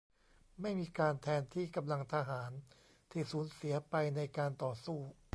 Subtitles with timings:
[0.61, 2.51] ไม่มีการแทนที่กำลังทหาร
[3.11, 4.99] ที่สูญเสียไปในการต่อสู้